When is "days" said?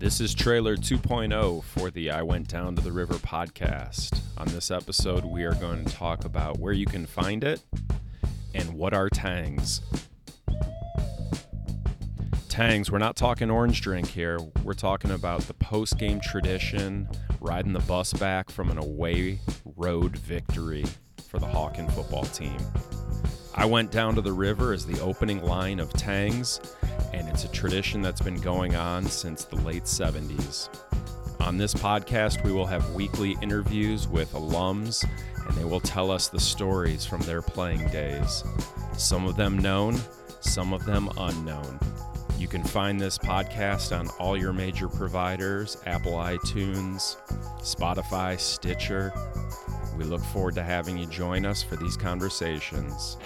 37.88-38.44